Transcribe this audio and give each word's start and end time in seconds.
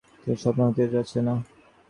আজ 0.21 0.37
স্বপ্ন 0.41 0.59
সত্যি 0.65 0.81
হতে 0.81 0.93
যাচ্ছে। 0.93 1.19